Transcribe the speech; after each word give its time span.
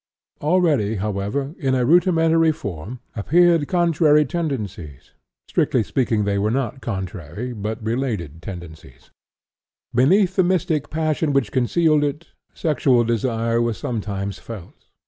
"Already, 0.41 0.95
however, 0.95 1.53
in 1.59 1.75
a 1.75 1.85
rudimentary 1.85 2.51
form 2.51 3.01
appeared 3.15 3.67
contrary 3.67 4.25
tendencies 4.25 5.11
[strictly 5.47 5.83
speaking 5.83 6.23
they 6.23 6.39
were 6.39 6.49
not 6.49 6.81
contrary, 6.81 7.53
but 7.53 7.79
related, 7.85 8.41
tendencies]. 8.41 9.11
Beneath 9.93 10.35
the 10.37 10.43
mystic 10.43 10.89
passion 10.89 11.33
which 11.33 11.51
concealed 11.51 12.03
it 12.03 12.29
sexual 12.51 13.03
desire 13.03 13.61
was 13.61 13.77
sometimes 13.77 14.39
felt. 14.39 14.87